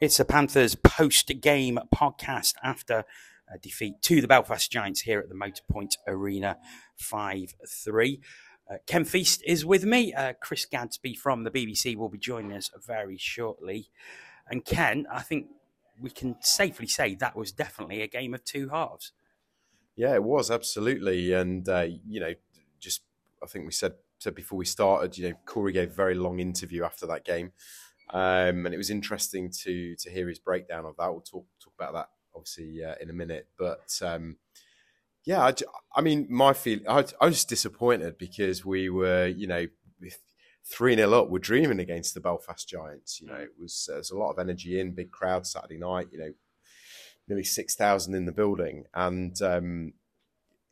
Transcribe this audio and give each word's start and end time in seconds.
It's 0.00 0.18
the 0.18 0.24
Panthers 0.24 0.76
post 0.76 1.32
game 1.40 1.76
podcast 1.92 2.54
after 2.62 3.02
a 3.52 3.58
defeat 3.58 4.00
to 4.02 4.20
the 4.20 4.28
Belfast 4.28 4.70
Giants 4.70 5.00
here 5.00 5.18
at 5.18 5.28
the 5.28 5.34
Motorpoint 5.34 5.96
Arena 6.06 6.56
5 6.94 7.56
3. 7.68 8.20
Uh, 8.70 8.76
Ken 8.86 9.04
Feast 9.04 9.42
is 9.44 9.66
with 9.66 9.84
me. 9.84 10.14
Uh, 10.14 10.34
Chris 10.40 10.66
Gadsby 10.66 11.16
from 11.16 11.42
the 11.42 11.50
BBC 11.50 11.96
will 11.96 12.08
be 12.08 12.16
joining 12.16 12.52
us 12.52 12.70
very 12.86 13.16
shortly. 13.18 13.90
And 14.48 14.64
Ken, 14.64 15.04
I 15.12 15.22
think 15.22 15.48
we 16.00 16.10
can 16.10 16.36
safely 16.42 16.86
say 16.86 17.16
that 17.16 17.34
was 17.34 17.50
definitely 17.50 18.00
a 18.00 18.06
game 18.06 18.34
of 18.34 18.44
two 18.44 18.68
halves. 18.68 19.10
Yeah, 19.96 20.14
it 20.14 20.22
was 20.22 20.48
absolutely, 20.48 21.32
and 21.32 21.68
uh, 21.68 21.86
you 22.06 22.20
know, 22.20 22.34
just 22.78 23.02
I 23.42 23.46
think 23.46 23.66
we 23.66 23.72
said 23.72 23.94
said 24.20 24.36
before 24.36 24.58
we 24.58 24.64
started, 24.64 25.18
you 25.18 25.30
know, 25.30 25.36
Corey 25.44 25.72
gave 25.72 25.90
a 25.90 25.94
very 25.94 26.14
long 26.14 26.38
interview 26.38 26.84
after 26.84 27.04
that 27.06 27.24
game, 27.24 27.50
um, 28.10 28.66
and 28.66 28.74
it 28.74 28.78
was 28.78 28.90
interesting 28.90 29.50
to 29.64 29.96
to 29.96 30.10
hear 30.10 30.28
his 30.28 30.38
breakdown 30.38 30.84
of 30.84 30.96
that. 30.98 31.10
We'll 31.10 31.20
talk 31.20 31.46
talk 31.62 31.74
about 31.78 31.94
that 31.94 32.08
obviously 32.34 32.84
uh, 32.84 32.94
in 33.00 33.10
a 33.10 33.12
minute, 33.12 33.48
but 33.58 33.90
um, 34.02 34.36
yeah, 35.24 35.44
I, 35.44 35.52
I, 35.94 36.00
mean, 36.00 36.26
my 36.30 36.52
feel, 36.52 36.78
I, 36.88 37.04
I, 37.20 37.26
was 37.26 37.44
disappointed 37.44 38.16
because 38.16 38.64
we 38.64 38.88
were, 38.88 39.26
you 39.26 39.46
know, 39.46 39.66
three 40.64 40.94
0 40.94 41.12
up, 41.12 41.28
we're 41.28 41.38
dreaming 41.38 41.80
against 41.80 42.14
the 42.14 42.20
Belfast 42.20 42.68
Giants. 42.68 43.20
You 43.20 43.26
know, 43.26 43.34
it 43.34 43.50
was 43.60 43.86
there's 43.88 44.10
a 44.10 44.16
lot 44.16 44.30
of 44.30 44.38
energy 44.38 44.80
in, 44.80 44.94
big 44.94 45.10
crowd 45.10 45.46
Saturday 45.46 45.78
night. 45.78 46.08
You 46.12 46.18
know, 46.18 46.32
nearly 47.28 47.44
six 47.44 47.74
thousand 47.74 48.14
in 48.14 48.26
the 48.26 48.32
building, 48.32 48.84
and 48.94 49.40
um, 49.42 49.92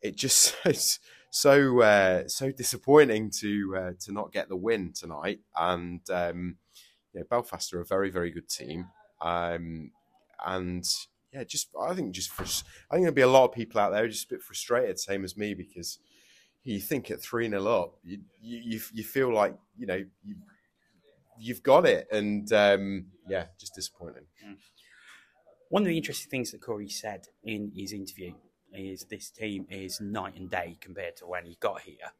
it 0.01 0.15
just 0.15 0.55
so 1.29 1.81
uh, 1.81 2.27
so 2.27 2.51
disappointing 2.51 3.31
to 3.41 3.75
uh, 3.77 3.91
to 4.01 4.11
not 4.11 4.31
get 4.31 4.49
the 4.49 4.55
win 4.55 4.93
tonight. 4.93 5.39
And 5.55 6.01
um, 6.09 6.57
you 7.17 7.23
know, 7.23 7.27
Belfast 7.29 7.73
are 7.73 7.81
a 7.81 7.85
very 7.85 8.11
very 8.11 8.29
good 8.29 8.47
team, 8.47 8.87
um, 9.21 9.91
and 10.45 10.87
yeah, 11.33 11.43
just 11.43 11.69
I 11.79 11.93
think 11.93 12.13
just 12.13 12.29
for, 12.29 12.43
I 12.43 12.95
think 12.95 13.03
there'll 13.03 13.11
be 13.11 13.21
a 13.21 13.27
lot 13.27 13.45
of 13.45 13.51
people 13.51 13.81
out 13.81 13.91
there 13.91 14.07
just 14.07 14.25
a 14.25 14.35
bit 14.35 14.43
frustrated, 14.43 14.99
same 14.99 15.23
as 15.23 15.35
me, 15.35 15.55
because 15.55 15.97
you 16.63 16.79
think 16.79 17.09
at 17.09 17.21
three 17.21 17.49
0 17.49 17.65
up, 17.65 17.95
you, 18.03 18.19
you 18.39 18.79
you 18.93 19.03
feel 19.03 19.33
like 19.33 19.55
you 19.77 19.87
know 19.87 20.03
you 20.23 20.35
you've 21.39 21.63
got 21.63 21.87
it, 21.87 22.07
and 22.11 22.51
um, 22.53 23.07
yeah, 23.27 23.45
just 23.59 23.73
disappointing. 23.73 24.25
Mm. 24.47 24.57
One 25.69 25.81
of 25.81 25.87
the 25.87 25.97
interesting 25.97 26.29
things 26.29 26.51
that 26.51 26.61
Corey 26.61 26.87
said 26.87 27.25
in 27.43 27.71
his 27.75 27.93
interview 27.93 28.33
is 28.73 29.05
this 29.09 29.31
team 29.31 29.65
is 29.69 29.99
night 29.99 30.35
and 30.37 30.49
day 30.51 30.77
compared 30.79 31.17
to 31.17 31.25
when 31.25 31.45
he 31.45 31.57
got 31.59 31.81
here, 31.81 32.11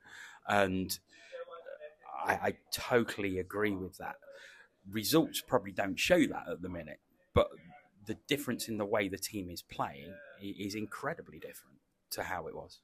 and 0.47 0.97
I, 2.25 2.33
I 2.33 2.53
totally 2.73 3.37
agree 3.37 3.75
with 3.75 3.97
that. 3.97 4.15
Results 4.91 5.41
probably 5.41 5.71
don't 5.71 5.99
show 5.99 6.19
that 6.19 6.45
at 6.49 6.61
the 6.61 6.69
minute, 6.69 6.99
but 7.33 7.47
the 8.05 8.15
difference 8.27 8.67
in 8.69 8.77
the 8.77 8.85
way 8.85 9.07
the 9.07 9.17
team 9.17 9.49
is 9.49 9.61
playing 9.61 10.13
is 10.41 10.75
incredibly 10.75 11.39
different 11.39 11.77
to 12.11 12.23
how 12.23 12.47
it 12.47 12.55
was. 12.55 12.79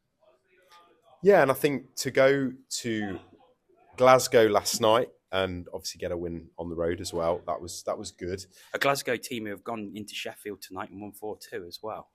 Yeah, 1.22 1.42
and 1.42 1.50
I 1.50 1.54
think 1.54 1.96
to 1.98 2.12
go 2.12 2.52
to 2.82 3.20
Glasgow 3.96 4.48
last 4.48 4.82
night 4.82 5.08
and 5.32 5.68
obviously 5.74 6.00
get 6.00 6.12
a 6.12 6.18
win 6.18 6.50
on 6.60 6.70
the 6.70 6.76
road 6.76 7.00
as 7.02 7.14
well. 7.14 7.42
That 7.48 7.62
was 7.62 7.84
that 7.84 7.98
was 7.98 8.12
good. 8.12 8.46
A 8.74 8.80
Glasgow 8.80 9.16
team 9.16 9.46
who 9.46 9.52
have 9.52 9.64
gone 9.64 9.92
into 9.96 10.14
Sheffield 10.14 10.62
tonight 10.62 10.92
and 10.92 11.02
won 11.02 11.12
four 11.14 11.38
two 11.38 11.66
as 11.68 11.80
well. 11.82 12.10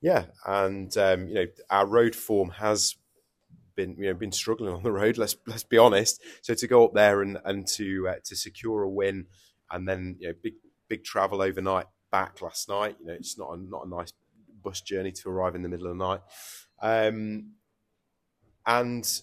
Yeah, 0.00 0.26
and 0.46 0.96
um, 0.98 1.28
you 1.28 1.34
know 1.34 1.46
our 1.70 1.86
road 1.86 2.14
form 2.14 2.50
has 2.50 2.96
been 3.74 3.96
you 3.98 4.06
know 4.06 4.14
been 4.14 4.32
struggling 4.32 4.72
on 4.72 4.82
the 4.82 4.92
road. 4.92 5.18
Let's 5.18 5.36
let's 5.46 5.64
be 5.64 5.78
honest. 5.78 6.22
So 6.42 6.54
to 6.54 6.66
go 6.66 6.84
up 6.84 6.94
there 6.94 7.22
and 7.22 7.38
and 7.44 7.66
to 7.68 8.08
uh, 8.08 8.14
to 8.24 8.36
secure 8.36 8.82
a 8.82 8.88
win, 8.88 9.26
and 9.70 9.88
then 9.88 10.16
you 10.18 10.28
know 10.28 10.34
big 10.42 10.54
big 10.88 11.04
travel 11.04 11.42
overnight 11.42 11.86
back 12.10 12.42
last 12.42 12.68
night. 12.68 12.96
You 13.00 13.06
know 13.06 13.14
it's 13.14 13.38
not 13.38 13.50
a, 13.50 13.56
not 13.56 13.86
a 13.86 13.88
nice 13.88 14.12
bus 14.62 14.80
journey 14.80 15.12
to 15.12 15.28
arrive 15.28 15.54
in 15.54 15.62
the 15.62 15.68
middle 15.68 15.86
of 15.86 15.98
the 15.98 16.04
night, 16.04 16.20
um, 16.80 17.52
and 18.66 19.20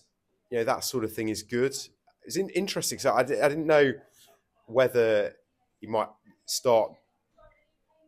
you 0.49 0.57
know 0.57 0.63
that 0.63 0.83
sort 0.83 1.03
of 1.03 1.13
thing 1.13 1.29
is 1.29 1.43
good. 1.43 1.75
It's 2.23 2.35
in, 2.35 2.49
interesting. 2.49 2.99
So 2.99 3.11
I, 3.11 3.21
I 3.21 3.23
didn't 3.23 3.67
know 3.67 3.93
whether 4.65 5.33
he 5.79 5.87
might 5.87 6.09
start 6.45 6.91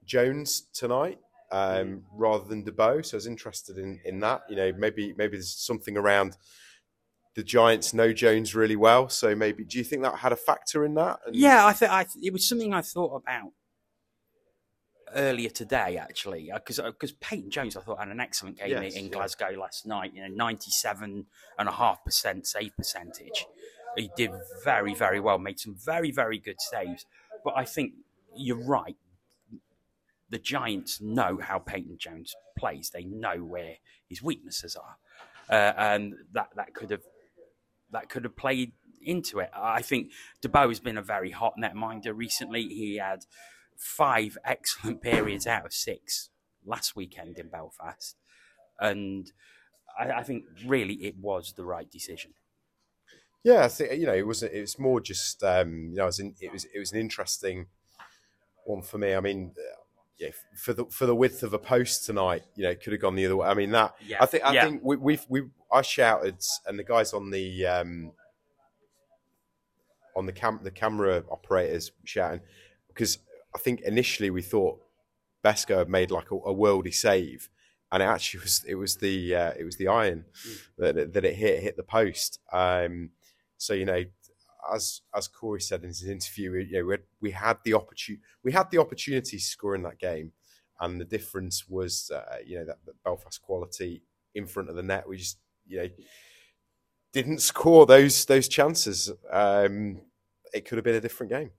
Jones 0.06 0.64
tonight 0.74 1.20
um, 1.52 2.04
rather 2.14 2.46
than 2.46 2.64
Debo. 2.64 3.06
So 3.06 3.16
I 3.16 3.18
was 3.18 3.28
interested 3.28 3.78
in, 3.78 4.00
in 4.06 4.20
that. 4.22 4.44
You 4.50 4.56
know, 4.56 4.72
maybe 4.78 5.14
maybe 5.18 5.38
there's 5.38 5.54
something 5.54 5.98
around 5.98 6.38
the 7.36 7.44
Giants 7.44 7.94
know 7.94 8.14
Jones 8.14 8.56
really 8.56 8.76
well. 8.76 9.10
So 9.10 9.36
maybe 9.36 9.64
do 9.64 9.78
you 9.78 9.84
think 9.84 10.04
that 10.04 10.16
had 10.16 10.32
a 10.32 10.38
factor 10.38 10.86
in 10.86 10.96
that? 10.96 11.20
And... 11.26 11.36
Yeah, 11.36 11.66
I 11.66 11.74
think 11.74 11.92
it 12.22 12.34
was 12.34 12.48
something 12.48 12.74
I 12.74 12.82
thought 12.82 13.16
about 13.16 13.52
earlier 15.14 15.50
today 15.50 15.98
actually 15.98 16.50
because 16.54 16.80
uh, 16.80 16.92
because 16.92 17.12
uh, 17.12 17.16
Peyton 17.20 17.52
Jones 17.52 17.76
I 17.76 17.82
thought 17.82 18.00
had 18.00 18.08
an 18.08 18.22
excellent 18.22 18.58
game 18.58 18.70
yes, 18.70 18.96
in 18.96 19.10
Glasgow 19.10 19.50
yeah. 19.50 19.60
last 19.60 19.86
night. 19.86 20.14
You 20.14 20.22
know, 20.28 20.34
ninety 20.34 20.72
seven 20.72 21.26
and 21.58 21.70
a 21.70 21.72
half 21.72 22.04
percent 22.04 22.48
save 22.48 22.76
percentage. 22.76 23.46
He 23.98 24.10
did 24.16 24.32
very 24.64 24.94
very 24.94 25.20
well, 25.20 25.38
made 25.38 25.60
some 25.60 25.76
very 25.76 26.12
very 26.12 26.38
good 26.38 26.62
saves. 26.62 27.06
But 27.44 27.56
I 27.58 27.66
think 27.66 27.94
you're 28.36 28.64
right 28.64 28.96
the 30.32 30.40
Giants 30.40 31.02
know 31.02 31.38
how 31.42 31.60
Peyton 31.60 31.98
Jones 32.00 32.34
plays. 32.58 32.90
They 32.90 33.04
know 33.04 33.38
where 33.38 33.76
his 34.08 34.24
weaknesses 34.24 34.76
are, 34.76 34.98
uh, 35.50 35.74
and 35.78 36.16
that 36.32 36.50
that 36.56 36.74
could 36.74 36.90
have 36.90 37.04
that 37.92 38.10
could 38.10 38.24
have 38.24 38.38
played 38.38 38.72
into 39.04 39.40
it. 39.40 39.52
I 39.54 39.82
think 39.82 40.12
Debo 40.42 40.70
has 40.70 40.80
been 40.80 40.98
a 40.98 41.02
very 41.02 41.32
hot 41.32 41.56
netminder 41.62 42.16
recently. 42.16 42.64
He 42.64 42.96
had 42.96 43.26
five 43.78 44.38
excellent 44.46 45.02
periods 45.02 45.46
out 45.46 45.66
of 45.66 45.74
six 45.74 46.30
last 46.66 46.96
weekend 46.96 47.38
in 47.38 47.50
Belfast, 47.50 48.16
and 48.80 49.32
I, 50.00 50.12
I 50.12 50.24
think 50.24 50.46
really 50.66 50.94
it 51.06 51.18
was 51.18 51.54
the 51.58 51.66
right 51.66 51.92
decision. 51.92 52.34
Yeah, 53.44 53.66
I 53.66 53.68
think 53.68 54.00
you 54.00 54.06
know 54.06 54.14
it 54.14 54.26
was 54.26 54.44
it 54.44 54.62
was 54.62 54.80
more 54.80 55.02
just 55.02 55.44
um, 55.44 55.90
you 55.90 55.98
know 55.98 56.04
it 56.04 56.08
was, 56.08 56.20
in, 56.20 56.36
it 56.40 56.54
was 56.54 56.66
it 56.74 56.80
was 56.80 56.94
an 56.94 57.00
interesting 57.00 57.66
one 58.64 58.82
for 58.82 58.98
me. 58.98 59.14
I 59.16 59.20
mean, 59.20 59.54
yeah, 60.22 60.30
for 60.56 60.74
the 60.74 60.86
for 60.86 61.08
the 61.08 61.16
width 61.16 61.42
of 61.42 61.54
a 61.54 61.58
post 61.58 62.06
tonight, 62.06 62.44
you 62.56 62.64
know, 62.64 62.76
could 62.76 62.94
have 62.94 63.02
gone 63.02 63.16
the 63.16 63.26
other 63.26 63.36
way. 63.36 63.48
I 63.48 63.56
mean, 63.56 63.72
that 63.72 63.96
yeah. 64.06 64.18
I 64.22 64.28
think 64.28 64.46
I 64.46 64.54
yeah. 64.54 64.66
think 64.66 64.82
we, 64.84 64.96
we've 64.96 65.26
we 65.28 65.44
I 65.74 65.82
shouted, 65.82 66.36
and 66.68 66.78
the 66.78 66.84
guys 66.84 67.14
on 67.14 67.32
the 67.32 67.66
um, 67.66 68.12
on 70.16 70.28
the 70.28 70.32
cam 70.32 70.60
the 70.62 70.70
camera 70.70 71.24
operators 71.32 71.92
shouting 72.04 72.42
because 72.88 73.18
I 73.56 73.58
think 73.58 73.82
initially 73.82 74.30
we 74.30 74.44
thought 74.44 74.80
Besco 75.44 75.80
had 75.80 75.90
made 75.90 76.12
like 76.12 76.30
a, 76.30 76.36
a 76.36 76.54
worldy 76.54 76.94
save, 76.94 77.50
and 77.92 78.04
it 78.04 78.06
actually 78.06 78.42
was 78.42 78.64
it 78.68 78.76
was 78.76 78.98
the 78.98 79.36
uh, 79.36 79.54
it 79.58 79.64
was 79.64 79.78
the 79.78 79.88
iron 79.88 80.26
mm. 80.48 80.62
that 80.78 81.14
that 81.14 81.26
it 81.26 81.36
hit 81.36 81.64
hit 81.64 81.78
the 81.78 81.84
post. 81.84 82.40
Um, 82.54 83.10
so 83.58 83.74
you 83.74 83.86
know 83.86 84.04
as 84.74 85.02
as 85.16 85.28
Corey 85.28 85.62
said 85.62 85.82
in 85.82 85.90
his 85.90 86.04
interview, 86.04 86.54
you 86.54 86.80
know, 86.80 86.86
we 86.86 86.94
had, 86.94 87.04
we 87.20 87.32
had 87.32 87.58
the 87.64 87.74
opportunity 87.74 88.24
we 88.44 88.52
had 88.52 88.70
the 88.72 88.80
opportunity 88.80 89.38
to 89.38 89.44
score 89.44 89.76
in 89.76 89.84
that 89.84 90.00
game, 90.00 90.32
and 90.80 91.00
the 91.00 91.06
difference 91.06 91.68
was 91.68 92.12
uh, 92.14 92.38
you 92.46 92.60
know 92.60 92.66
that, 92.66 92.78
that, 92.86 93.04
Belfast 93.04 93.42
quality 93.42 94.04
in 94.36 94.46
front 94.46 94.70
of 94.70 94.76
the 94.76 94.84
net. 94.84 95.08
We 95.08 95.18
just 95.18 95.38
you 95.68 95.78
know 95.82 95.90
didn't 97.14 97.40
score 97.40 97.86
those 97.86 98.26
those 98.26 98.48
chances. 98.48 99.12
Um, 99.30 100.02
it 100.54 100.66
could 100.66 100.78
have 100.78 100.86
been 100.86 100.96
a 100.96 101.02
different 101.02 101.32
game. 101.32 101.52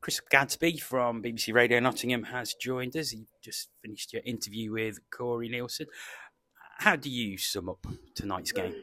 Chris 0.00 0.20
Gadsby 0.20 0.78
from 0.78 1.22
BBC 1.22 1.54
Radio 1.54 1.78
Nottingham 1.78 2.24
has 2.24 2.54
joined 2.54 2.96
us. 2.96 3.10
He 3.10 3.26
just 3.40 3.68
finished 3.82 4.12
your 4.12 4.22
interview 4.24 4.72
with 4.72 4.98
Corey 5.10 5.48
Neilson. 5.48 5.86
How 6.78 6.96
do 6.96 7.08
you 7.08 7.38
sum 7.38 7.68
up 7.68 7.86
tonight's 8.16 8.50
game? 8.50 8.74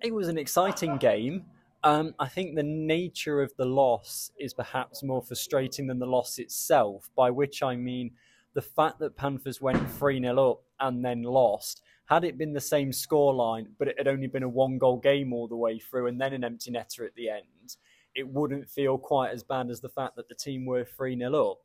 It 0.00 0.14
was 0.14 0.28
an 0.28 0.38
exciting 0.38 0.96
game. 0.96 1.46
Um, 1.82 2.14
I 2.18 2.28
think 2.28 2.54
the 2.54 2.62
nature 2.62 3.40
of 3.40 3.52
the 3.56 3.64
loss 3.64 4.30
is 4.38 4.52
perhaps 4.52 5.02
more 5.02 5.22
frustrating 5.22 5.86
than 5.86 5.98
the 5.98 6.06
loss 6.06 6.38
itself, 6.38 7.08
by 7.16 7.30
which 7.30 7.62
I 7.62 7.76
mean 7.76 8.10
the 8.54 8.62
fact 8.62 8.98
that 8.98 9.16
Panthers 9.16 9.60
went 9.60 9.90
3 9.92 10.20
0 10.20 10.50
up 10.50 10.62
and 10.80 11.04
then 11.04 11.22
lost. 11.22 11.82
Had 12.06 12.24
it 12.24 12.36
been 12.36 12.52
the 12.52 12.60
same 12.60 12.90
scoreline, 12.90 13.68
but 13.78 13.88
it 13.88 13.94
had 13.96 14.08
only 14.08 14.26
been 14.26 14.42
a 14.42 14.48
one 14.48 14.78
goal 14.78 14.98
game 14.98 15.32
all 15.32 15.46
the 15.46 15.56
way 15.56 15.78
through 15.78 16.08
and 16.08 16.20
then 16.20 16.32
an 16.32 16.44
empty 16.44 16.70
netter 16.70 17.06
at 17.06 17.14
the 17.14 17.30
end, 17.30 17.76
it 18.14 18.28
wouldn't 18.28 18.68
feel 18.68 18.98
quite 18.98 19.30
as 19.30 19.44
bad 19.44 19.70
as 19.70 19.80
the 19.80 19.88
fact 19.88 20.16
that 20.16 20.28
the 20.28 20.34
team 20.34 20.66
were 20.66 20.84
3 20.84 21.16
0 21.16 21.50
up. 21.52 21.58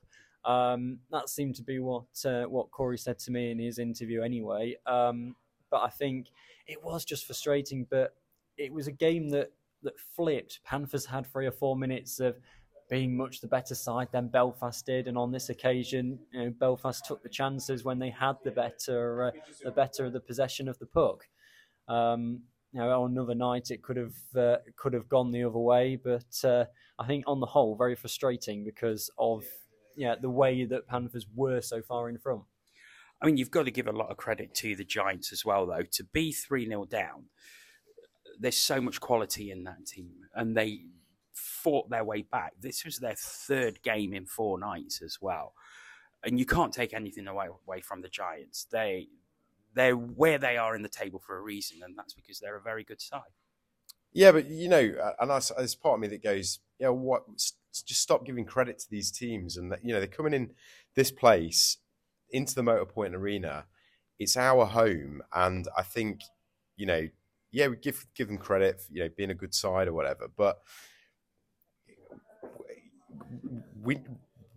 Um, 0.50 1.00
that 1.12 1.28
seemed 1.28 1.56
to 1.56 1.64
be 1.64 1.80
what 1.80 2.06
uh, 2.24 2.44
what 2.44 2.72
Corey 2.72 3.00
said 3.00 3.18
to 3.20 3.32
me 3.32 3.52
in 3.52 3.60
his 3.60 3.80
interview 3.80 4.22
anyway. 4.22 4.76
Um, 4.86 5.36
but 5.72 5.82
I 5.82 5.90
think 5.90 6.28
it 6.68 6.84
was 6.84 7.04
just 7.04 7.26
frustrating. 7.26 7.88
But 7.90 8.14
it 8.58 8.72
was 8.72 8.88
a 8.88 8.92
game 8.92 9.30
that 9.30 9.52
that 9.86 10.00
flipped. 10.16 10.60
Panthers 10.64 11.06
had 11.06 11.26
three 11.26 11.48
or 11.48 11.52
four 11.52 11.76
minutes 11.76 12.20
of 12.20 12.36
being 12.90 13.18
much 13.18 13.42
the 13.42 13.48
better 13.48 13.74
side 13.74 14.10
than 14.12 14.28
Belfast 14.28 14.86
did, 14.86 15.08
and 15.08 15.18
on 15.18 15.32
this 15.32 15.50
occasion, 15.50 16.20
you 16.32 16.40
know, 16.44 16.54
Belfast 16.60 17.04
took 17.06 17.24
the 17.24 17.30
chances 17.30 17.84
when 17.84 17.98
they 17.98 18.10
had 18.10 18.36
the 18.44 18.52
better, 18.52 19.26
uh, 19.26 19.32
the 19.64 19.72
better 19.72 20.06
of 20.06 20.14
the 20.14 20.20
possession 20.20 20.68
of 20.68 20.78
the 20.80 20.86
puck. 20.86 21.26
Um, 21.88 22.42
you 22.72 22.82
know, 22.82 23.04
on 23.04 23.12
another 23.12 23.36
night, 23.36 23.72
it 23.72 23.82
could 23.82 23.98
have 23.98 24.16
uh, 24.38 24.58
could 24.76 24.94
have 24.94 25.08
gone 25.08 25.32
the 25.32 25.44
other 25.44 25.58
way, 25.58 25.96
but 25.96 26.44
uh, 26.44 26.66
I 27.00 27.08
think 27.08 27.24
on 27.26 27.40
the 27.40 27.46
whole, 27.46 27.76
very 27.76 27.96
frustrating 27.96 28.64
because 28.64 29.10
of 29.18 29.46
yeah 29.96 30.16
the 30.22 30.30
way 30.30 30.66
that 30.66 30.88
Panthers 30.88 31.26
were 31.34 31.62
so 31.62 31.82
far 31.82 32.10
in 32.10 32.18
front. 32.18 32.42
I 33.22 33.26
mean, 33.26 33.38
you've 33.38 33.52
got 33.52 33.64
to 33.64 33.72
give 33.72 33.88
a 33.88 33.94
lot 33.94 34.12
of 34.12 34.18
credit 34.18 34.54
to 34.56 34.76
the 34.76 34.84
Giants 34.84 35.32
as 35.32 35.46
well, 35.46 35.66
though. 35.66 35.84
To 35.84 36.04
be 36.04 36.32
3 36.32 36.68
0 36.68 36.86
down, 36.86 37.26
there's 38.40 38.58
so 38.58 38.82
much 38.82 39.00
quality 39.00 39.52
in 39.52 39.64
that 39.64 39.86
team, 39.86 40.14
and 40.34 40.56
they 40.56 40.82
fought 41.34 41.90
their 41.90 42.04
way 42.04 42.22
back. 42.22 42.54
This 42.60 42.86
was 42.86 43.00
their 43.00 43.16
third 43.18 43.82
game 43.84 44.14
in 44.14 44.26
four 44.26 44.58
nights 44.60 45.02
as 45.02 45.18
well. 45.22 45.54
And 46.24 46.40
you 46.40 46.46
can't 46.46 46.74
take 46.74 46.94
anything 46.94 47.28
away, 47.28 47.48
away 47.68 47.82
from 47.82 48.02
the 48.02 48.10
Giants. 48.10 48.66
They, 48.72 49.10
they're 49.74 49.96
where 49.96 50.38
they 50.38 50.58
are 50.58 50.76
in 50.76 50.82
the 50.82 50.90
table 50.90 51.20
for 51.20 51.38
a 51.38 51.42
reason, 51.42 51.82
and 51.84 51.98
that's 51.98 52.14
because 52.14 52.40
they're 52.40 52.56
a 52.56 52.62
very 52.62 52.84
good 52.84 53.02
side. 53.02 53.34
Yeah, 54.14 54.32
but 54.32 54.50
you 54.50 54.70
know, 54.70 55.14
and 55.20 55.30
there's 55.30 55.76
part 55.76 55.96
of 55.96 56.00
me 56.00 56.08
that 56.08 56.24
goes, 56.24 56.60
yeah, 56.80 56.88
what? 56.90 57.24
Just 57.38 58.02
stop 58.02 58.26
giving 58.26 58.46
credit 58.46 58.80
to 58.80 58.90
these 58.90 59.12
teams, 59.12 59.58
and 59.58 59.76
you 59.84 59.94
know, 59.94 60.00
they're 60.00 60.08
coming 60.08 60.34
in 60.34 60.52
this 60.96 61.12
place 61.12 61.78
into 62.32 62.56
the 62.56 62.62
Motorpoint 62.62 63.14
Arena. 63.14 63.66
It's 64.18 64.38
our 64.38 64.66
home, 64.66 65.22
and 65.34 65.68
I 65.78 65.84
think, 65.84 66.22
you 66.78 66.86
know, 66.86 67.10
yeah, 67.56 67.70
we 67.70 67.78
give 67.78 68.06
give 68.14 68.28
them 68.28 68.38
credit, 68.38 68.82
for, 68.82 68.94
you 68.94 69.04
know, 69.04 69.10
being 69.16 69.32
a 69.32 69.36
good 69.36 69.54
side 69.54 69.88
or 69.88 69.94
whatever, 69.94 70.28
but 70.36 70.58
we 73.82 74.00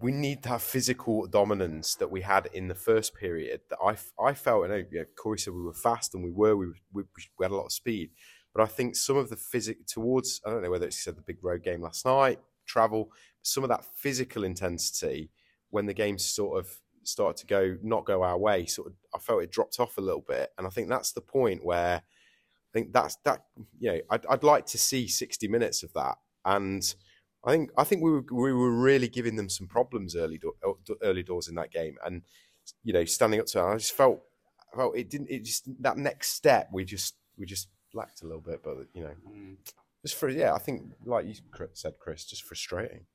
we 0.00 0.10
need 0.10 0.42
that 0.42 0.60
physical 0.60 1.26
dominance 1.28 1.94
that 1.94 2.10
we 2.10 2.22
had 2.22 2.48
in 2.52 2.66
the 2.66 2.74
first 2.74 3.14
period. 3.14 3.60
That 3.70 3.78
I, 3.84 3.96
I 4.22 4.34
felt, 4.34 4.64
and 4.64 4.86
you 4.90 4.98
know, 4.98 5.04
Corey 5.16 5.38
said 5.38 5.54
we 5.54 5.62
were 5.62 5.74
fast 5.74 6.14
and 6.14 6.22
we 6.22 6.30
were, 6.30 6.56
we, 6.56 6.66
we, 6.92 7.02
we 7.38 7.44
had 7.44 7.50
a 7.50 7.56
lot 7.56 7.66
of 7.66 7.72
speed. 7.72 8.10
But 8.54 8.62
I 8.62 8.66
think 8.66 8.94
some 8.94 9.16
of 9.16 9.28
the 9.28 9.36
physic 9.36 9.86
towards, 9.86 10.40
I 10.46 10.50
don't 10.50 10.62
know 10.62 10.70
whether 10.70 10.86
it's 10.86 11.02
said 11.02 11.16
the 11.16 11.22
big 11.22 11.42
road 11.42 11.64
game 11.64 11.82
last 11.82 12.06
night, 12.06 12.38
travel, 12.66 13.10
some 13.42 13.64
of 13.64 13.70
that 13.70 13.84
physical 13.96 14.44
intensity 14.44 15.30
when 15.70 15.86
the 15.86 15.94
game 15.94 16.16
sort 16.16 16.60
of 16.60 16.70
started 17.02 17.36
to 17.38 17.46
go, 17.46 17.76
not 17.82 18.06
go 18.06 18.22
our 18.22 18.38
way, 18.38 18.66
sort 18.66 18.88
of, 18.88 18.94
I 19.12 19.18
felt 19.18 19.42
it 19.42 19.50
dropped 19.50 19.80
off 19.80 19.98
a 19.98 20.02
little 20.02 20.24
bit. 20.26 20.50
And 20.58 20.66
I 20.66 20.70
think 20.70 20.88
that's 20.88 21.12
the 21.12 21.20
point 21.20 21.64
where 21.64 22.02
I 22.70 22.78
think 22.78 22.92
that's 22.92 23.16
that, 23.24 23.44
you 23.78 23.92
know, 23.92 24.00
I'd, 24.10 24.26
I'd 24.26 24.42
like 24.42 24.66
to 24.66 24.78
see 24.78 25.08
60 25.08 25.48
minutes 25.48 25.82
of 25.82 25.92
that. 25.94 26.16
And, 26.44 26.82
I 27.44 27.52
think 27.52 27.70
I 27.76 27.84
think 27.84 28.02
we 28.02 28.10
were 28.10 28.24
we 28.32 28.52
were 28.52 28.72
really 28.72 29.08
giving 29.08 29.36
them 29.36 29.48
some 29.48 29.66
problems 29.68 30.16
early 30.16 30.38
do, 30.38 30.52
early 31.02 31.22
doors 31.22 31.48
in 31.48 31.54
that 31.54 31.70
game, 31.70 31.96
and 32.04 32.22
you 32.82 32.92
know, 32.92 33.04
standing 33.04 33.40
up 33.40 33.46
to 33.46 33.58
it, 33.60 33.62
I 33.62 33.76
just 33.76 33.92
felt 33.92 34.20
felt 34.74 34.96
it 34.96 35.08
didn't. 35.08 35.30
It 35.30 35.44
just 35.44 35.68
that 35.82 35.96
next 35.96 36.32
step 36.32 36.68
we 36.72 36.84
just 36.84 37.14
we 37.38 37.46
just 37.46 37.68
lacked 37.94 38.22
a 38.22 38.26
little 38.26 38.40
bit, 38.40 38.62
but 38.62 38.76
you 38.92 39.02
know, 39.02 39.14
mm. 39.30 39.56
just 40.04 40.16
for 40.16 40.28
yeah, 40.28 40.52
I 40.52 40.58
think 40.58 40.82
like 41.04 41.26
you 41.26 41.34
said, 41.74 41.94
Chris, 42.00 42.24
just 42.24 42.42
frustrating. 42.42 43.06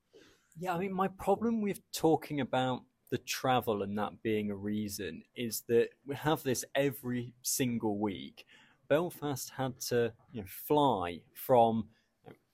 Yeah, 0.57 0.73
I 0.73 0.79
mean, 0.79 0.93
my 0.93 1.09
problem 1.09 1.61
with 1.61 1.81
talking 1.91 2.39
about 2.39 2.83
the 3.11 3.17
travel 3.17 3.83
and 3.83 3.97
that 3.97 4.23
being 4.23 4.51
a 4.51 4.55
reason 4.55 5.23
is 5.35 5.63
that 5.67 5.89
we 6.07 6.15
have 6.15 6.43
this 6.43 6.63
every 6.73 7.33
single 7.41 7.99
week. 7.99 8.45
Belfast 8.93 9.49
had 9.57 9.79
to 9.79 10.13
you 10.31 10.41
know, 10.41 10.47
fly 10.47 11.19
from 11.33 11.87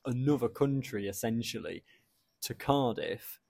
another 0.06 0.48
country 0.48 1.10
essentially 1.10 1.84
to 2.42 2.54
Cardiff, 2.54 3.42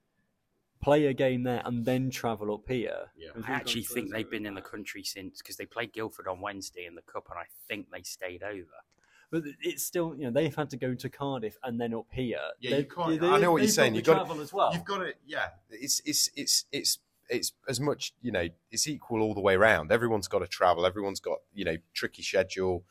play 0.82 1.06
a 1.06 1.14
game 1.14 1.44
there, 1.44 1.62
and 1.66 1.86
then 1.86 2.10
travel 2.10 2.52
up 2.52 2.68
here. 2.68 3.12
Yeah. 3.16 3.30
I 3.48 3.52
actually 3.52 3.84
think 3.84 4.12
they've 4.12 4.28
been 4.28 4.48
in 4.48 4.56
the 4.56 4.62
country 4.62 5.04
since 5.04 5.38
because 5.38 5.56
they 5.56 5.68
played 5.68 5.94
Guildford 5.94 6.28
on 6.28 6.42
Wednesday 6.42 6.88
in 6.88 6.96
the 6.96 7.04
cup, 7.04 7.28
and 7.30 7.38
I 7.38 7.46
think 7.68 7.92
they 7.94 8.02
stayed 8.02 8.42
over. 8.42 8.66
But 9.30 9.44
it's 9.62 9.84
still, 9.84 10.16
you 10.18 10.24
know, 10.24 10.32
they've 10.32 10.56
had 10.56 10.72
to 10.72 10.78
go 10.78 10.96
to 10.96 11.10
Cardiff 11.10 11.60
and 11.62 11.80
then 11.80 11.94
up 11.94 12.08
here. 12.12 12.40
Yeah, 12.60 12.78
you 12.78 12.86
can't. 12.86 13.22
I 13.22 13.38
know 13.38 13.52
what 13.52 13.62
you're 13.62 13.70
saying. 13.70 13.94
You've 13.94 14.06
got 14.06 14.28
to, 14.28 14.42
as 14.42 14.52
well. 14.52 14.74
You've 14.74 14.84
got 14.84 14.98
to. 14.98 15.14
Yeah, 15.28 15.50
it's 15.70 16.02
it's 16.06 16.32
it's 16.36 16.66
it's 16.72 16.98
it's 17.30 17.54
as 17.68 17.80
much 17.80 18.14
you 18.22 18.32
know 18.32 18.48
it's 18.72 18.88
equal 18.88 19.22
all 19.22 19.34
the 19.34 19.42
way 19.42 19.56
around 19.56 19.92
everyone's 19.92 20.28
got 20.28 20.40
to 20.40 20.48
travel 20.48 20.86
everyone's 20.86 21.20
got 21.20 21.38
you 21.54 21.64
know 21.64 21.78
tricky 21.94 22.22
schedule 22.24 22.84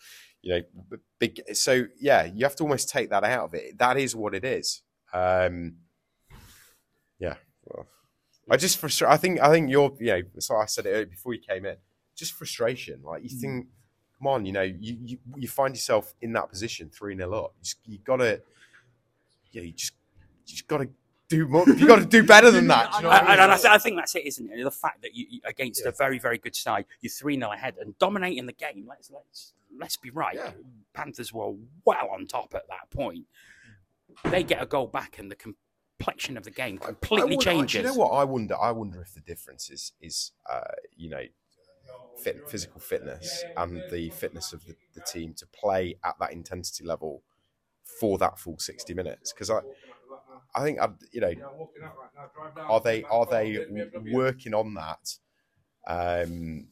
you 0.43 0.55
know, 0.55 0.99
big. 1.19 1.41
So 1.55 1.87
yeah, 2.01 2.25
you 2.25 2.45
have 2.45 2.57
to 2.57 2.63
almost 2.63 2.89
take 2.89 3.11
that 3.11 3.25
out 3.25 3.45
of 3.45 3.55
it. 3.55 3.79
That 3.79 3.97
is 3.97 4.15
what 4.15 4.35
it 4.35 4.45
is. 4.45 4.83
Um, 5.13 5.77
yeah. 7.19 7.35
Well, 7.65 7.87
I 8.51 8.57
just 8.57 8.79
frustra- 8.79 9.11
I 9.11 9.17
think 9.17 9.41
I 9.41 9.51
think 9.51 9.71
you're. 9.71 9.95
You 9.99 10.07
know, 10.07 10.23
so 10.39 10.57
I 10.57 10.67
said 10.67 10.87
it 10.87 11.11
before 11.11 11.35
you 11.35 11.41
came 11.41 11.67
in. 11.67 11.77
Just 12.17 12.33
frustration. 12.33 13.01
Like 13.03 13.23
you 13.23 13.29
think, 13.29 13.67
come 14.19 14.27
on, 14.27 14.47
you 14.47 14.53
know, 14.53 14.63
you 14.63 14.97
you, 15.05 15.19
you 15.37 15.49
find 15.49 15.75
yourself 15.75 16.15
in 16.21 16.33
that 16.33 16.49
position, 16.49 16.91
three 16.91 17.17
0 17.17 17.33
up. 17.33 17.55
You, 17.59 17.65
just, 17.65 17.79
you 17.85 17.99
gotta, 18.05 18.43
yeah, 19.53 19.63
you 19.63 19.73
just 19.73 19.93
you 20.47 20.55
just 20.55 20.69
gotta 20.69 20.89
do 21.29 21.47
more. 21.47 21.69
You 21.69 21.87
got 21.87 21.99
to 21.99 22.07
do 22.07 22.23
better 22.23 22.51
than 22.51 22.67
that. 22.69 22.95
You 22.97 23.03
know 23.03 23.11
I, 23.11 23.21
mean? 23.21 23.51
I, 23.51 23.75
I, 23.75 23.79
think 23.79 23.97
that's 23.97 24.15
it, 24.15 24.27
isn't 24.27 24.51
it? 24.51 24.65
The 24.65 24.71
fact 24.71 25.03
that 25.03 25.15
you 25.15 25.41
against 25.45 25.83
yeah. 25.83 25.91
a 25.91 25.93
very, 25.93 26.19
very 26.19 26.39
good 26.39 26.57
side, 26.57 26.87
you're 27.01 27.11
three 27.11 27.39
0 27.39 27.51
ahead 27.51 27.77
and 27.81 27.99
dominating 27.99 28.47
the 28.47 28.53
game. 28.53 28.87
Let's 28.89 29.11
let's 29.11 29.53
let's 29.79 29.97
be 29.97 30.11
right. 30.11 30.37
Yeah. 30.37 30.53
Panthers 30.95 31.33
were 31.33 31.53
well 31.85 32.09
on 32.13 32.27
top 32.27 32.55
at 32.55 32.67
that 32.69 32.91
point. 32.91 33.27
They 34.25 34.43
get 34.43 34.63
a 34.63 34.67
goal 34.67 34.87
back, 34.87 35.19
and 35.19 35.31
the 35.31 35.37
complexion 35.37 36.37
of 36.37 36.45
the 36.45 36.51
game 36.51 36.79
completely 36.79 37.37
wonder, 37.37 37.45
changes. 37.45 37.75
you 37.75 37.83
know 37.83 37.95
what? 37.95 38.11
I 38.11 38.25
wonder. 38.25 38.57
I 38.61 38.73
wonder 38.73 39.01
if 39.01 39.15
the 39.15 39.21
difference 39.21 39.71
is 39.71 39.93
is 40.01 40.33
uh, 40.51 40.61
you 40.97 41.11
know 41.11 41.23
fit, 42.23 42.49
physical 42.49 42.81
fitness 42.81 43.45
and 43.57 43.83
the 43.91 44.11
fitness 44.11 44.53
of 44.53 44.65
the, 44.65 44.75
the 44.95 45.01
team 45.03 45.35
to 45.35 45.47
play 45.47 45.97
at 46.05 46.19
that 46.19 46.33
intensity 46.33 46.85
level 46.85 47.23
for 48.01 48.19
that 48.19 48.39
full 48.39 48.59
sixty 48.59 48.95
minutes. 48.95 49.33
Because 49.33 49.51
I. 49.51 49.61
I 50.55 50.63
think 50.63 50.79
you 51.13 51.21
know, 51.21 51.33
are 52.69 52.81
they 52.81 53.05
are 53.05 53.27
they 53.27 53.67
working 54.13 54.55
on 54.55 54.75
that? 54.75 55.17
Um, 55.87 56.69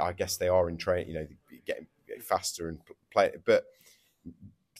I 0.00 0.12
guess 0.12 0.36
they 0.36 0.48
are 0.48 0.68
in 0.68 0.76
train. 0.76 1.08
You 1.08 1.14
know, 1.14 1.26
getting 1.66 1.86
faster 2.20 2.68
and 2.68 2.78
play. 3.12 3.32
But 3.44 3.64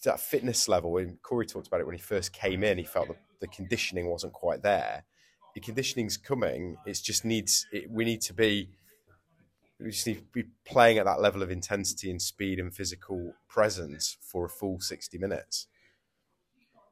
that 0.05 0.21
fitness 0.21 0.69
level, 0.69 0.97
and 0.97 1.21
Corey 1.23 1.47
talked 1.47 1.67
about 1.67 1.81
it 1.81 1.87
when 1.87 1.97
he 1.97 2.01
first 2.01 2.33
came 2.33 2.65
in, 2.65 2.79
he 2.79 2.85
felt 2.85 3.09
that 3.09 3.19
the 3.41 3.49
conditioning 3.49 4.07
wasn't 4.09 4.33
quite 4.33 4.63
there. 4.63 5.05
The 5.55 5.61
conditioning's 5.61 6.17
coming. 6.17 6.77
It 6.87 7.01
just 7.03 7.25
needs. 7.25 7.67
It, 7.73 7.91
we 7.91 8.05
need 8.05 8.21
to 8.23 8.35
be. 8.35 8.71
We 9.79 9.91
just 9.91 10.07
need 10.07 10.19
to 10.19 10.25
be 10.33 10.45
playing 10.67 10.99
at 10.99 11.07
that 11.07 11.21
level 11.21 11.43
of 11.43 11.51
intensity 11.51 12.11
and 12.11 12.21
speed 12.21 12.59
and 12.59 12.75
physical 12.75 13.33
presence 13.49 14.17
for 14.21 14.45
a 14.45 14.49
full 14.49 14.79
sixty 14.81 15.19
minutes. 15.19 15.67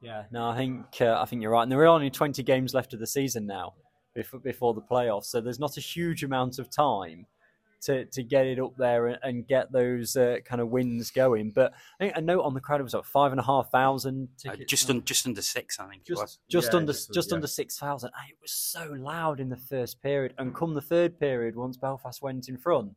Yeah, 0.01 0.23
no, 0.31 0.49
I 0.49 0.55
think 0.55 1.01
uh, 1.01 1.19
I 1.21 1.25
think 1.25 1.41
you're 1.41 1.51
right. 1.51 1.63
And 1.63 1.71
there 1.71 1.79
are 1.79 1.87
only 1.87 2.09
20 2.09 2.41
games 2.43 2.73
left 2.73 2.93
of 2.93 2.99
the 2.99 3.07
season 3.07 3.45
now 3.45 3.73
before, 4.15 4.39
before 4.39 4.73
the 4.73 4.81
playoffs, 4.81 5.25
so 5.25 5.41
there's 5.41 5.59
not 5.59 5.77
a 5.77 5.81
huge 5.81 6.23
amount 6.23 6.57
of 6.57 6.69
time 6.69 7.25
to, 7.81 8.05
to 8.05 8.23
get 8.23 8.45
it 8.45 8.59
up 8.59 8.75
there 8.77 9.07
and, 9.07 9.19
and 9.23 9.47
get 9.47 9.71
those 9.71 10.15
uh, 10.15 10.37
kind 10.45 10.61
of 10.61 10.69
wins 10.69 11.11
going. 11.11 11.51
But 11.51 11.73
I 11.99 12.03
think 12.03 12.17
a 12.17 12.21
note 12.21 12.41
on 12.41 12.53
the 12.53 12.59
crowd 12.59 12.81
was 12.81 12.93
what 12.93 13.05
five 13.05 13.31
and 13.31 13.39
a 13.39 13.43
half 13.43 13.71
thousand 13.71 14.29
uh, 14.47 14.55
just 14.67 14.89
un, 14.89 15.03
just 15.03 15.25
under 15.27 15.41
six, 15.41 15.79
I 15.79 15.87
think. 15.87 16.05
Just 16.05 16.39
just 16.49 16.71
yeah, 16.71 16.77
under 16.77 16.93
just, 16.93 17.13
just 17.13 17.31
yeah. 17.31 17.35
under 17.35 17.47
six 17.47 17.77
thousand. 17.77 18.11
It 18.29 18.37
was 18.41 18.51
so 18.51 18.95
loud 18.97 19.39
in 19.39 19.49
the 19.49 19.57
first 19.57 20.01
period, 20.01 20.33
and 20.37 20.55
come 20.55 20.73
the 20.73 20.81
third 20.81 21.19
period, 21.19 21.55
once 21.55 21.77
Belfast 21.77 22.21
went 22.21 22.49
in 22.49 22.57
front, 22.57 22.93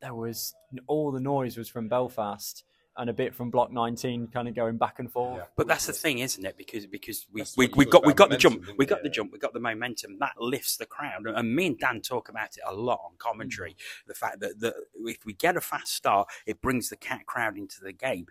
there 0.00 0.14
was 0.14 0.54
all 0.86 1.10
the 1.10 1.20
noise 1.20 1.56
was 1.56 1.68
from 1.68 1.88
Belfast 1.88 2.64
and 3.00 3.08
a 3.08 3.14
bit 3.14 3.34
from 3.34 3.50
block 3.50 3.72
19 3.72 4.28
kind 4.28 4.46
of 4.46 4.54
going 4.54 4.76
back 4.76 4.98
and 4.98 5.10
forth. 5.10 5.38
Yeah. 5.38 5.44
But 5.56 5.66
that's 5.66 5.86
the 5.86 5.92
thing, 5.94 6.18
isn't 6.18 6.44
it? 6.44 6.56
Because 6.58 6.86
because 6.86 7.26
we, 7.32 7.42
we, 7.56 7.70
we 7.74 7.84
got 7.86 8.04
we 8.04 8.12
got 8.12 8.28
the 8.28 8.36
jump, 8.36 8.66
we 8.76 8.84
got 8.84 9.02
the 9.02 9.08
jump, 9.08 9.32
we 9.32 9.38
got 9.38 9.54
the 9.54 9.60
momentum 9.60 10.18
that 10.20 10.32
lifts 10.38 10.76
the 10.76 10.84
crowd. 10.84 11.26
And 11.26 11.54
me 11.54 11.66
and 11.66 11.78
Dan 11.78 12.02
talk 12.02 12.28
about 12.28 12.56
it 12.56 12.62
a 12.66 12.74
lot 12.74 13.00
on 13.02 13.12
commentary. 13.16 13.72
Mm. 13.72 14.06
The 14.08 14.14
fact 14.14 14.40
that, 14.40 14.60
that 14.60 14.74
if 15.00 15.24
we 15.24 15.32
get 15.32 15.56
a 15.56 15.62
fast 15.62 15.94
start, 15.94 16.28
it 16.46 16.60
brings 16.60 16.90
the 16.90 16.96
cat 16.96 17.24
crowd 17.24 17.56
into 17.56 17.80
the 17.80 17.92
game. 17.92 18.26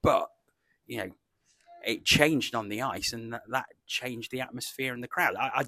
But 0.00 0.28
you 0.86 0.98
know, 0.98 1.10
it 1.84 2.04
changed 2.04 2.54
on 2.54 2.68
the 2.68 2.82
ice, 2.82 3.12
and 3.12 3.32
that, 3.32 3.42
that 3.48 3.66
changed 3.86 4.30
the 4.30 4.42
atmosphere 4.42 4.94
in 4.94 5.00
the 5.00 5.08
crowd. 5.08 5.34
I, 5.34 5.46
I, 5.46 5.60
I 5.60 5.64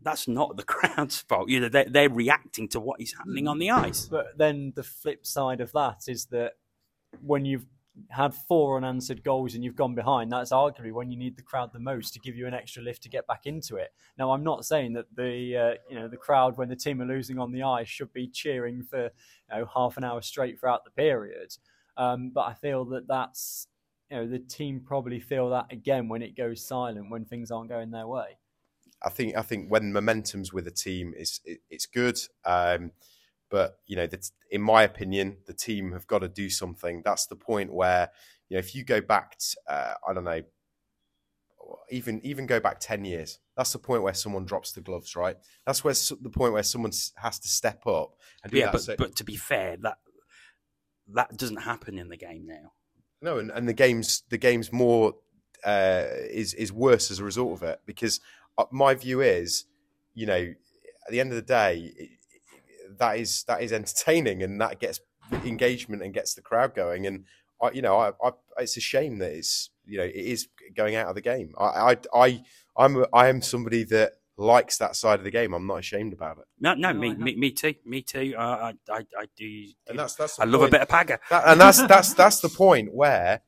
that's 0.00 0.28
not 0.28 0.56
the 0.56 0.62
crowd's 0.64 1.20
fault. 1.20 1.48
You 1.48 1.60
know, 1.60 1.68
they're, 1.68 1.88
they're 1.88 2.08
reacting 2.08 2.68
to 2.68 2.80
what 2.80 3.00
is 3.00 3.14
happening 3.16 3.48
on 3.48 3.58
the 3.58 3.70
ice. 3.70 4.06
But 4.06 4.38
then 4.38 4.72
the 4.76 4.82
flip 4.82 5.26
side 5.26 5.60
of 5.60 5.72
that 5.72 6.02
is 6.08 6.26
that 6.26 6.52
when 7.20 7.44
you've 7.44 7.66
had 8.08 8.34
four 8.34 8.76
unanswered 8.78 9.22
goals 9.22 9.54
and 9.54 9.62
you've 9.62 9.76
gone 9.76 9.94
behind, 9.94 10.32
that's 10.32 10.52
arguably 10.52 10.92
when 10.92 11.10
you 11.10 11.18
need 11.18 11.36
the 11.36 11.42
crowd 11.42 11.72
the 11.72 11.78
most 11.78 12.14
to 12.14 12.20
give 12.20 12.36
you 12.36 12.46
an 12.46 12.54
extra 12.54 12.82
lift 12.82 13.02
to 13.02 13.08
get 13.08 13.26
back 13.26 13.46
into 13.46 13.76
it. 13.76 13.92
Now, 14.18 14.32
I'm 14.32 14.42
not 14.42 14.64
saying 14.64 14.94
that 14.94 15.14
the 15.14 15.56
uh, 15.56 15.74
you 15.88 15.98
know 15.98 16.08
the 16.08 16.16
crowd 16.16 16.56
when 16.56 16.68
the 16.68 16.76
team 16.76 17.00
are 17.02 17.06
losing 17.06 17.38
on 17.38 17.52
the 17.52 17.62
ice 17.62 17.88
should 17.88 18.12
be 18.12 18.28
cheering 18.28 18.82
for 18.82 19.04
you 19.04 19.10
know 19.58 19.68
half 19.74 19.96
an 19.96 20.04
hour 20.04 20.22
straight 20.22 20.58
throughout 20.58 20.84
the 20.84 20.90
period, 20.90 21.56
um, 21.96 22.30
but 22.30 22.42
I 22.42 22.54
feel 22.54 22.84
that 22.86 23.06
that's 23.06 23.66
you 24.10 24.16
know 24.16 24.26
the 24.26 24.38
team 24.38 24.80
probably 24.84 25.20
feel 25.20 25.50
that 25.50 25.66
again 25.70 26.08
when 26.08 26.22
it 26.22 26.36
goes 26.36 26.66
silent 26.66 27.10
when 27.10 27.24
things 27.24 27.50
aren't 27.50 27.68
going 27.68 27.90
their 27.90 28.06
way. 28.06 28.38
I 29.04 29.10
think 29.10 29.36
I 29.36 29.42
think 29.42 29.70
when 29.70 29.92
momentum's 29.92 30.52
with 30.52 30.66
a 30.66 30.70
team, 30.70 31.12
it's 31.16 31.40
it, 31.44 31.60
it's 31.68 31.86
good. 31.86 32.18
Um, 32.44 32.92
but 33.52 33.80
you 33.86 33.96
know, 33.96 34.08
in 34.50 34.62
my 34.62 34.82
opinion, 34.82 35.36
the 35.46 35.52
team 35.52 35.92
have 35.92 36.06
got 36.06 36.20
to 36.20 36.28
do 36.28 36.48
something. 36.48 37.02
That's 37.04 37.26
the 37.26 37.36
point 37.36 37.70
where 37.70 38.08
you 38.48 38.56
know 38.56 38.58
if 38.58 38.74
you 38.74 38.82
go 38.82 39.02
back, 39.02 39.36
to, 39.38 39.72
uh, 39.72 39.94
I 40.08 40.14
don't 40.14 40.24
know, 40.24 40.40
even 41.90 42.24
even 42.24 42.46
go 42.46 42.60
back 42.60 42.80
ten 42.80 43.04
years. 43.04 43.40
That's 43.54 43.72
the 43.74 43.78
point 43.78 44.02
where 44.02 44.14
someone 44.14 44.46
drops 44.46 44.72
the 44.72 44.80
gloves, 44.80 45.14
right? 45.14 45.36
That's 45.66 45.84
where 45.84 45.92
the 45.92 46.30
point 46.30 46.54
where 46.54 46.62
someone 46.62 46.92
has 47.16 47.38
to 47.40 47.48
step 47.48 47.86
up 47.86 48.14
and 48.42 48.50
do 48.50 48.58
yeah, 48.58 48.66
that. 48.66 48.72
But, 48.72 48.80
So- 48.80 48.96
but 48.96 49.16
to 49.16 49.24
be 49.24 49.36
fair, 49.36 49.76
that 49.82 49.98
that 51.08 51.36
doesn't 51.36 51.58
happen 51.58 51.98
in 51.98 52.08
the 52.08 52.16
game 52.16 52.46
now. 52.46 52.72
No, 53.20 53.38
and, 53.38 53.50
and 53.50 53.68
the 53.68 53.74
game's 53.74 54.22
the 54.30 54.38
game's 54.38 54.72
more 54.72 55.14
uh, 55.62 56.06
is 56.30 56.54
is 56.54 56.72
worse 56.72 57.10
as 57.10 57.18
a 57.18 57.24
result 57.24 57.52
of 57.52 57.62
it 57.62 57.82
because 57.84 58.18
uh, 58.56 58.64
my 58.70 58.94
view 58.94 59.20
is, 59.20 59.66
you 60.14 60.24
know, 60.24 60.54
at 61.06 61.10
the 61.10 61.20
end 61.20 61.30
of 61.30 61.36
the 61.36 61.42
day, 61.42 61.92
that 62.98 63.18
is 63.18 63.44
that 63.48 63.62
is 63.62 63.72
entertaining 63.72 64.42
and 64.42 64.60
that 64.60 64.78
gets 64.80 65.00
engagement 65.44 66.02
and 66.02 66.12
gets 66.14 66.34
the 66.34 66.42
crowd 66.42 66.74
going. 66.74 67.06
And 67.06 67.24
I, 67.62 67.70
you 67.70 67.82
know, 67.82 67.96
I, 67.98 68.12
I, 68.24 68.32
it's 68.58 68.76
a 68.76 68.80
shame 68.80 69.18
that 69.18 69.32
it's 69.32 69.70
you 69.86 69.98
know 69.98 70.04
it 70.04 70.14
is 70.14 70.48
going 70.76 70.94
out 70.96 71.08
of 71.08 71.14
the 71.14 71.20
game. 71.20 71.54
I 71.58 71.64
I, 71.64 71.96
I 72.14 72.42
I'm 72.76 72.96
a, 73.02 73.06
I 73.12 73.28
am 73.28 73.42
somebody 73.42 73.84
that 73.84 74.12
likes 74.38 74.78
that 74.78 74.96
side 74.96 75.18
of 75.18 75.24
the 75.24 75.30
game. 75.30 75.52
I'm 75.52 75.66
not 75.66 75.78
ashamed 75.80 76.12
about 76.14 76.38
it. 76.38 76.44
No, 76.58 76.74
no, 76.74 76.90
No, 76.92 76.98
me, 76.98 77.10
I 77.10 77.14
me, 77.14 77.36
me 77.36 77.50
too, 77.50 77.74
me 77.84 78.00
too. 78.02 78.34
Uh, 78.36 78.72
I, 78.88 78.92
I, 78.92 78.98
I 79.18 79.26
do. 79.36 79.64
And 79.88 79.98
that's 79.98 80.14
that's 80.14 80.38
I 80.40 80.46
the 80.46 80.50
love 80.50 80.62
a 80.62 80.64
point. 80.64 80.72
bit 80.72 80.80
of 80.82 80.88
pagger. 80.88 81.18
That, 81.30 81.42
and 81.48 81.60
that's 81.60 81.86
that's 81.86 82.14
that's 82.14 82.40
the 82.40 82.48
point 82.48 82.92
where 82.94 83.42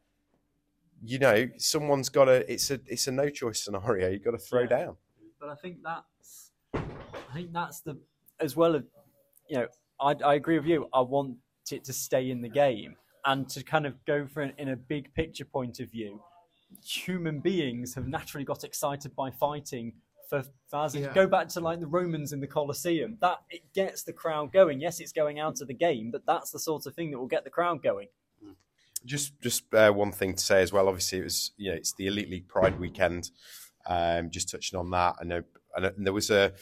you 1.02 1.18
know 1.18 1.48
someone's 1.58 2.08
got 2.08 2.26
to. 2.26 2.50
It's 2.52 2.70
a 2.70 2.80
it's 2.86 3.06
a 3.06 3.12
no 3.12 3.28
choice 3.30 3.64
scenario. 3.64 4.10
You've 4.10 4.24
got 4.24 4.32
to 4.32 4.38
throw 4.38 4.62
Yeah. 4.62 4.66
down. 4.68 4.96
but 5.40 5.48
I 5.48 5.54
think 5.56 5.78
that's 5.82 6.50
I 6.74 7.34
think 7.34 7.52
that's 7.52 7.80
the 7.80 7.98
as 8.40 8.54
well 8.56 8.76
as 8.76 8.82
you 9.54 9.60
know 9.60 9.66
I, 10.00 10.14
I 10.24 10.34
agree 10.34 10.58
with 10.58 10.66
you. 10.66 10.88
I 10.92 11.00
want 11.00 11.36
it 11.70 11.84
to 11.84 11.92
stay 11.92 12.30
in 12.30 12.42
the 12.42 12.48
game 12.48 12.96
and 13.24 13.48
to 13.50 13.62
kind 13.62 13.86
of 13.86 14.04
go 14.04 14.26
for 14.26 14.42
it 14.42 14.54
in 14.58 14.68
a 14.68 14.76
big 14.76 15.14
picture 15.14 15.44
point 15.44 15.80
of 15.80 15.90
view. 15.90 16.20
Human 16.84 17.40
beings 17.40 17.94
have 17.94 18.06
naturally 18.06 18.44
got 18.44 18.64
excited 18.64 19.14
by 19.14 19.30
fighting 19.30 19.92
for 20.28 20.42
thousands. 20.70 21.04
Yeah. 21.04 21.14
Go 21.14 21.26
back 21.26 21.48
to 21.50 21.60
like 21.60 21.80
the 21.80 21.86
Romans 21.86 22.32
in 22.32 22.40
the 22.40 22.46
Colosseum. 22.46 23.16
That 23.20 23.38
it 23.48 23.62
gets 23.72 24.02
the 24.02 24.12
crowd 24.12 24.52
going. 24.52 24.80
Yes, 24.80 24.98
it's 25.00 25.12
going 25.12 25.38
out 25.38 25.60
of 25.60 25.68
the 25.68 25.74
game, 25.74 26.10
but 26.10 26.26
that's 26.26 26.50
the 26.50 26.58
sort 26.58 26.86
of 26.86 26.94
thing 26.94 27.12
that 27.12 27.18
will 27.18 27.26
get 27.26 27.44
the 27.44 27.50
crowd 27.50 27.82
going. 27.82 28.08
Just 29.04 29.40
just 29.40 29.72
uh, 29.72 29.92
one 29.92 30.12
thing 30.12 30.34
to 30.34 30.42
say 30.42 30.62
as 30.62 30.72
well. 30.72 30.88
Obviously, 30.88 31.18
it 31.18 31.24
was 31.24 31.52
you 31.56 31.70
know 31.70 31.76
it's 31.76 31.92
the 31.92 32.08
Elite 32.08 32.30
League 32.30 32.48
Pride 32.48 32.80
weekend. 32.80 33.30
Um, 33.86 34.30
just 34.30 34.50
touching 34.50 34.78
on 34.78 34.90
that, 34.90 35.16
I 35.20 35.24
know, 35.24 35.42
and 35.76 36.06
there 36.06 36.12
was 36.12 36.30
a 36.30 36.52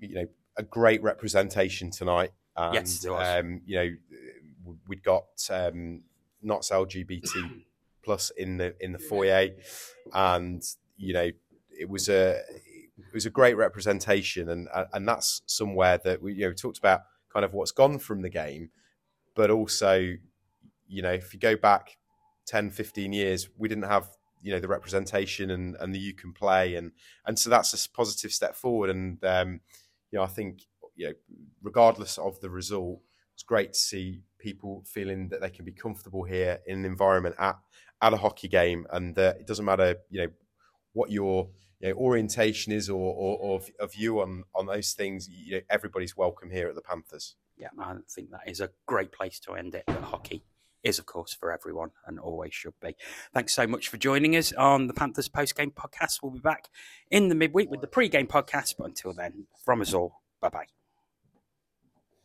you 0.00 0.14
know 0.14 0.26
a 0.60 0.64
great 0.64 1.02
representation 1.02 1.90
tonight. 1.90 2.32
And, 2.56 2.74
Yes. 2.74 3.38
Um, 3.38 3.62
you 3.64 3.76
know, 3.76 4.74
we'd 4.86 5.02
got 5.02 5.26
um, 5.50 6.02
Notts 6.42 6.70
LGBT 6.72 7.62
plus 8.02 8.30
in 8.30 8.56
the 8.56 8.74
in 8.80 8.92
the 8.92 8.98
foyer, 8.98 9.50
and 10.12 10.62
you 10.96 11.12
know 11.12 11.30
it 11.78 11.88
was 11.88 12.08
a 12.08 12.40
it 12.98 13.14
was 13.14 13.26
a 13.26 13.30
great 13.30 13.56
representation, 13.56 14.48
and 14.48 14.68
and 14.92 15.08
that's 15.08 15.42
somewhere 15.46 15.98
that 16.04 16.22
we 16.22 16.34
you 16.34 16.42
know 16.42 16.48
we 16.48 16.54
talked 16.54 16.78
about 16.78 17.02
kind 17.32 17.44
of 17.44 17.52
what's 17.52 17.72
gone 17.72 17.98
from 17.98 18.22
the 18.22 18.30
game, 18.30 18.70
but 19.34 19.50
also 19.50 20.14
you 20.88 21.02
know 21.02 21.12
if 21.12 21.32
you 21.32 21.40
go 21.40 21.56
back 21.56 21.96
10, 22.46 22.70
15 22.70 23.12
years, 23.12 23.48
we 23.56 23.68
didn't 23.68 23.84
have 23.84 24.08
you 24.42 24.52
know 24.52 24.60
the 24.60 24.68
representation 24.68 25.50
and 25.50 25.76
and 25.80 25.94
the 25.94 25.98
you 25.98 26.14
can 26.14 26.32
play. 26.32 26.74
And 26.74 26.92
and 27.26 27.38
so 27.38 27.50
that's 27.50 27.72
a 27.72 27.90
positive 27.90 28.32
step 28.32 28.56
forward, 28.56 28.90
and 28.90 29.22
um, 29.24 29.60
you 30.10 30.18
know 30.18 30.24
I 30.24 30.28
think 30.28 30.62
you 30.96 31.08
know 31.08 31.14
regardless 31.62 32.18
of 32.18 32.40
the 32.40 32.50
result, 32.50 33.00
it's 33.34 33.42
great 33.42 33.72
to 33.72 33.78
see 33.78 34.22
people 34.38 34.84
feeling 34.86 35.28
that 35.28 35.40
they 35.40 35.50
can 35.50 35.64
be 35.64 35.72
comfortable 35.72 36.24
here 36.24 36.60
in 36.66 36.80
an 36.80 36.84
environment 36.84 37.36
at 37.38 37.58
at 38.02 38.12
a 38.12 38.16
hockey 38.16 38.48
game, 38.48 38.86
and 38.92 39.14
that 39.16 39.40
it 39.40 39.46
doesn't 39.46 39.64
matter 39.64 39.96
you 40.10 40.22
know 40.22 40.28
what 40.92 41.10
your 41.10 41.48
you 41.80 41.88
know, 41.88 41.94
orientation 41.94 42.72
is 42.72 42.90
or, 42.90 43.14
or, 43.14 43.38
or 43.38 43.60
a 43.78 43.86
view 43.86 44.20
on 44.20 44.44
on 44.54 44.66
those 44.66 44.92
things. 44.92 45.28
You 45.28 45.56
know, 45.56 45.60
everybody's 45.70 46.16
welcome 46.16 46.50
here 46.50 46.68
at 46.68 46.74
the 46.74 46.82
Panthers. 46.82 47.36
Yeah, 47.56 47.68
I 47.78 47.96
think 48.08 48.30
that 48.30 48.48
is 48.48 48.60
a 48.60 48.70
great 48.86 49.12
place 49.12 49.38
to 49.40 49.52
end 49.52 49.74
it. 49.74 49.84
Hockey 49.88 50.42
is, 50.82 50.98
of 50.98 51.06
course, 51.06 51.34
for 51.34 51.52
everyone 51.52 51.90
and 52.06 52.18
always 52.18 52.54
should 52.54 52.74
be. 52.80 52.96
Thanks 53.34 53.54
so 53.54 53.66
much 53.66 53.88
for 53.88 53.96
joining 53.96 54.36
us 54.36 54.52
on 54.52 54.86
the 54.86 54.94
Panthers 54.94 55.28
post 55.28 55.56
game 55.56 55.72
podcast. 55.72 56.20
We'll 56.22 56.32
be 56.32 56.40
back 56.40 56.68
in 57.10 57.28
the 57.28 57.34
midweek 57.34 57.70
with 57.70 57.80
the 57.80 57.86
pre 57.86 58.08
game 58.08 58.26
podcast. 58.26 58.76
But 58.78 58.88
until 58.88 59.12
then, 59.12 59.46
from 59.64 59.80
us 59.80 59.94
all, 59.94 60.22
bye 60.40 60.48
bye. 60.48 60.79